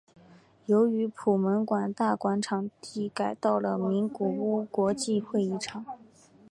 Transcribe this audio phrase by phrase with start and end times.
[0.65, 5.85] 由于普门馆大馆场地改到了名古屋国际会议场。